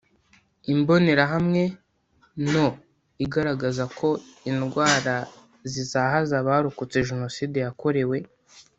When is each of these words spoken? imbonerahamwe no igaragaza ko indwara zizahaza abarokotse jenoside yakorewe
imbonerahamwe 0.73 1.63
no 2.53 2.67
igaragaza 3.25 3.83
ko 3.97 4.09
indwara 4.49 5.15
zizahaza 5.71 6.33
abarokotse 6.41 6.97
jenoside 7.09 7.57
yakorewe 7.65 8.17